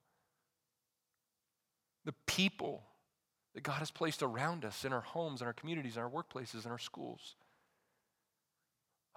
[2.06, 2.84] The people
[3.54, 6.66] that God has placed around us in our homes, in our communities, in our workplaces,
[6.66, 7.36] in our schools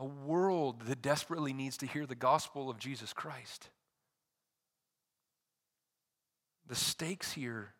[0.00, 3.68] a world that desperately needs to hear the gospel of Jesus Christ.
[6.66, 7.74] The stakes here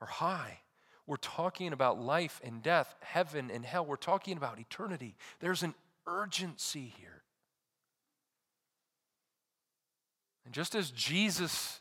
[0.00, 0.60] are high.
[1.06, 3.84] We're talking about life and death, heaven and hell.
[3.84, 5.16] We're talking about eternity.
[5.40, 5.74] There's an
[6.06, 7.22] urgency here.
[10.44, 11.80] And just as Jesus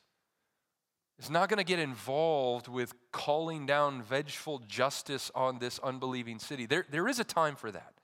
[1.19, 6.65] is not going to get involved with calling down vengeful justice on this unbelieving city,
[6.65, 7.94] there, there is a time for that.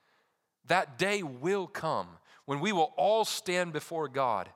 [0.67, 2.07] That day will come
[2.45, 4.49] when we will all stand before God.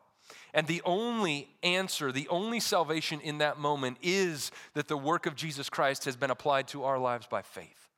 [0.53, 5.35] And the only answer, the only salvation in that moment is that the work of
[5.35, 7.89] Jesus Christ has been applied to our lives by faith.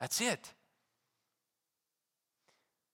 [0.00, 0.52] That's it.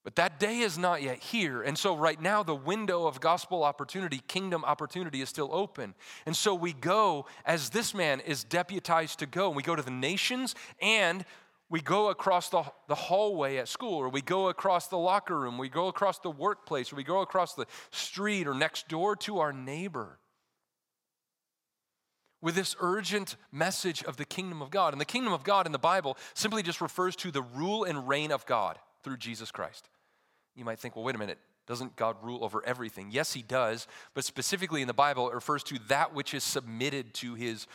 [0.07, 1.61] But that day is not yet here.
[1.61, 5.95] And so, right now, the window of gospel opportunity, kingdom opportunity, is still open.
[6.25, 9.81] And so, we go as this man is deputized to go, and we go to
[9.81, 11.25] the nations and
[11.69, 15.57] we go across the, the hallway at school, or we go across the locker room,
[15.57, 19.39] we go across the workplace, or we go across the street or next door to
[19.39, 20.19] our neighbor
[22.41, 24.93] with this urgent message of the kingdom of God.
[24.93, 28.07] And the kingdom of God in the Bible simply just refers to the rule and
[28.07, 29.89] reign of God through Jesus Christ.
[30.55, 33.09] You might think, well, wait a minute, doesn't God rule over everything?
[33.11, 37.13] Yes, He does, but specifically in the Bible, it refers to that which is submitted
[37.15, 37.67] to His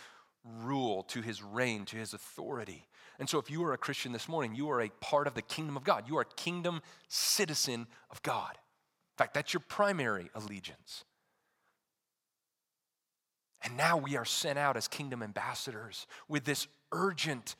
[0.44, 2.86] rule, to His reign, to His authority.
[3.18, 5.42] And so, if you are a Christian this morning, you are a part of the
[5.42, 6.04] kingdom of God.
[6.08, 8.52] You are a kingdom citizen of God.
[8.52, 11.04] In fact, that's your primary allegiance.
[13.62, 17.54] And now we are sent out as kingdom ambassadors with this urgent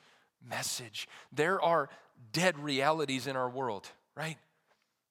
[0.44, 1.08] message.
[1.32, 1.88] There are
[2.32, 4.38] dead realities in our world, right?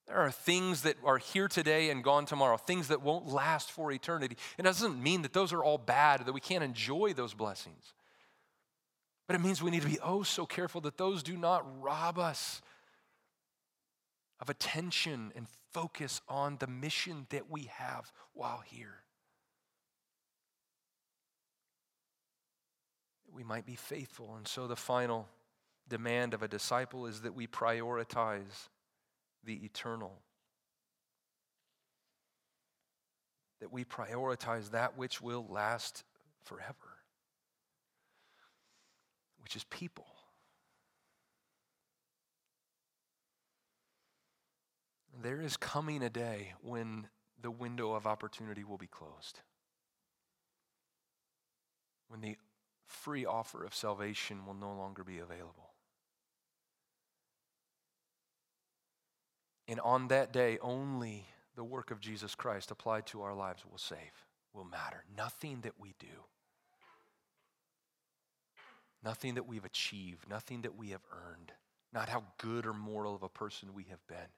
[0.06, 3.92] There are things that are here today and gone tomorrow, things that won't last for
[3.92, 4.36] eternity.
[4.58, 7.94] It doesn't mean that those are all bad, that we can't enjoy those blessings.
[9.26, 12.18] But it means we need to be oh so careful that those do not rob
[12.18, 12.60] us
[14.40, 19.02] of attention and focus on the mission that we have while here.
[23.32, 24.34] We might be faithful.
[24.36, 25.28] And so the final
[25.88, 28.68] demand of a disciple is that we prioritize
[29.44, 30.12] the eternal.
[33.60, 36.04] That we prioritize that which will last
[36.44, 36.91] forever
[39.52, 40.06] which is people.
[45.22, 47.08] There is coming a day when
[47.42, 49.40] the window of opportunity will be closed.
[52.08, 52.36] When the
[52.86, 55.74] free offer of salvation will no longer be available.
[59.68, 61.26] And on that day, only
[61.56, 63.98] the work of Jesus Christ applied to our lives will save,
[64.54, 65.04] will matter.
[65.14, 66.24] Nothing that we do
[69.04, 71.52] nothing that we've achieved, nothing that we have earned,
[71.92, 74.30] not how good or moral of a person we have been.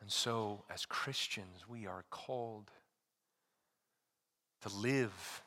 [0.00, 2.72] And so, as Christians, we are called
[4.62, 5.42] to live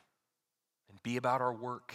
[0.88, 1.94] and be about our work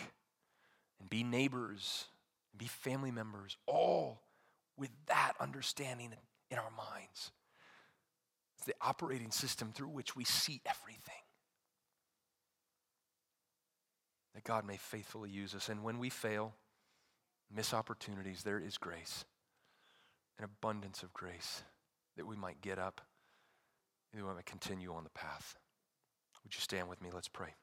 [1.00, 2.06] and be neighbors
[2.52, 4.22] and be family members, all
[4.78, 6.14] with that understanding
[6.52, 7.32] in our minds.
[8.58, 11.24] It's the operating system through which we see everything
[14.34, 15.70] that God may faithfully use us.
[15.70, 16.54] And when we fail,
[17.54, 19.26] miss opportunities, there is grace,
[20.38, 21.64] an abundance of grace
[22.18, 23.02] that we might get up
[24.14, 25.56] and we might continue on the path.
[26.44, 27.10] Would you stand with me?
[27.14, 27.54] Let's pray.